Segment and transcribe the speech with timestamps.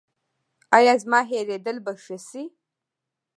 [0.77, 2.43] ایا زما هیریدل به ښه شي؟